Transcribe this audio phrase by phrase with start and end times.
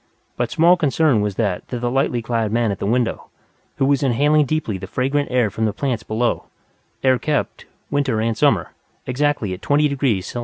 [0.35, 3.29] But small concern was that to the lightly clad man at the window,
[3.75, 6.45] who was inhaling deeply the fragrant air from the plants below
[7.03, 8.71] air kept, winter and summer,
[9.05, 10.39] exactly at 20° C.